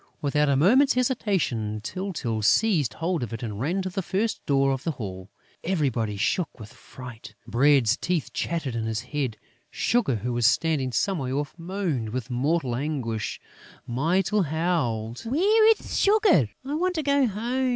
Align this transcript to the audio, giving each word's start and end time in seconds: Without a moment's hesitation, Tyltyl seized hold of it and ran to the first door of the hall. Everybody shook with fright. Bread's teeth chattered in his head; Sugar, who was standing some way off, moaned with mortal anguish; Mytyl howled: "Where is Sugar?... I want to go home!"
Without 0.19 0.49
a 0.49 0.55
moment's 0.55 0.95
hesitation, 0.95 1.79
Tyltyl 1.79 2.41
seized 2.43 2.95
hold 2.95 3.21
of 3.21 3.33
it 3.33 3.43
and 3.43 3.59
ran 3.59 3.83
to 3.83 3.89
the 3.91 4.01
first 4.01 4.43
door 4.47 4.71
of 4.71 4.83
the 4.83 4.93
hall. 4.93 5.29
Everybody 5.63 6.17
shook 6.17 6.59
with 6.59 6.73
fright. 6.73 7.35
Bread's 7.45 7.97
teeth 7.97 8.33
chattered 8.33 8.75
in 8.75 8.85
his 8.85 9.01
head; 9.01 9.37
Sugar, 9.69 10.15
who 10.15 10.33
was 10.33 10.47
standing 10.47 10.91
some 10.91 11.19
way 11.19 11.31
off, 11.31 11.53
moaned 11.55 12.09
with 12.09 12.31
mortal 12.31 12.75
anguish; 12.75 13.39
Mytyl 13.85 14.45
howled: 14.47 15.19
"Where 15.25 15.67
is 15.69 15.99
Sugar?... 15.99 16.49
I 16.65 16.73
want 16.73 16.95
to 16.95 17.03
go 17.03 17.27
home!" 17.27 17.69